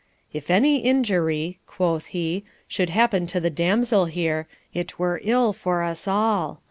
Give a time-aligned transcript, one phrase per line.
[0.33, 5.83] 'If any injury,' quoth he, 'should happen to the damsel here, it were ill for
[5.83, 6.59] us all.